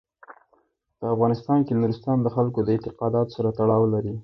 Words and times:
په 0.99 1.05
افغانستان 1.15 1.59
کې 1.65 1.73
نورستان 1.79 2.17
د 2.21 2.27
خلکو 2.35 2.59
د 2.63 2.69
اعتقاداتو 2.75 3.33
سره 3.37 3.49
تړاو 3.59 3.83
لري. 3.93 4.13